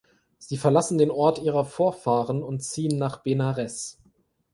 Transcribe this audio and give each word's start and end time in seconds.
Sie 0.39 0.57
verlassen 0.57 0.97
den 0.97 1.11
Ort 1.11 1.37
ihrer 1.43 1.63
Vorfahren 1.63 2.41
und 2.41 2.63
ziehen 2.63 2.97
nach 2.97 3.21
Benares. 3.21 3.99